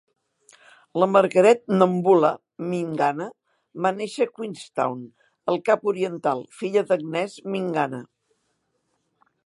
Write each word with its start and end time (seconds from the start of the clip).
La 1.01 1.07
Margaret 1.15 1.59
Nomvula 1.81 2.31
M'cingana 2.69 3.27
va 3.85 3.93
néixer 3.99 4.27
a 4.29 4.33
Queenstown, 4.39 5.05
al 5.53 5.63
Cap 5.69 5.87
Oriental, 5.93 6.45
filla 6.63 6.85
d'Agnès 6.89 7.37
M'cingana. 7.51 8.03